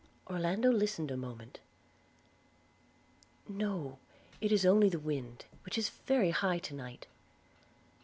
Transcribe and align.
Orlando 0.27 0.71
listened 0.71 1.11
a 1.11 1.15
moment. 1.15 1.59
'No– 3.47 3.99
it 4.41 4.51
is 4.51 4.65
only 4.65 4.89
the 4.89 4.97
wind, 4.97 5.45
which 5.63 5.77
is 5.77 5.89
very 5.89 6.31
high 6.31 6.57
to 6.57 6.73
night.' 6.73 7.05